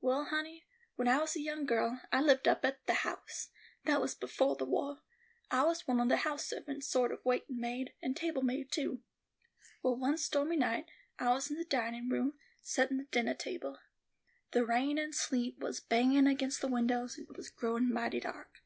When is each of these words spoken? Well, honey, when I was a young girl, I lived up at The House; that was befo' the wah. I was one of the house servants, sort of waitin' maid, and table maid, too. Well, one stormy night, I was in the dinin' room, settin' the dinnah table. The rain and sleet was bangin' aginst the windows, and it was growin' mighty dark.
Well, 0.00 0.26
honey, 0.26 0.64
when 0.94 1.08
I 1.08 1.18
was 1.18 1.34
a 1.34 1.40
young 1.40 1.66
girl, 1.66 2.00
I 2.12 2.20
lived 2.22 2.46
up 2.46 2.64
at 2.64 2.86
The 2.86 2.92
House; 3.02 3.48
that 3.84 4.00
was 4.00 4.14
befo' 4.14 4.54
the 4.54 4.64
wah. 4.64 5.00
I 5.50 5.64
was 5.64 5.88
one 5.88 5.98
of 5.98 6.08
the 6.08 6.18
house 6.18 6.46
servants, 6.46 6.86
sort 6.86 7.10
of 7.10 7.18
waitin' 7.24 7.58
maid, 7.60 7.92
and 8.00 8.16
table 8.16 8.42
maid, 8.42 8.70
too. 8.70 9.02
Well, 9.82 9.96
one 9.96 10.18
stormy 10.18 10.54
night, 10.56 10.86
I 11.18 11.30
was 11.32 11.50
in 11.50 11.58
the 11.58 11.64
dinin' 11.64 12.08
room, 12.10 12.34
settin' 12.60 12.96
the 12.98 13.06
dinnah 13.06 13.34
table. 13.36 13.80
The 14.52 14.64
rain 14.64 14.98
and 14.98 15.12
sleet 15.12 15.58
was 15.58 15.80
bangin' 15.80 16.28
aginst 16.28 16.60
the 16.60 16.68
windows, 16.68 17.18
and 17.18 17.26
it 17.28 17.36
was 17.36 17.50
growin' 17.50 17.92
mighty 17.92 18.20
dark. 18.20 18.58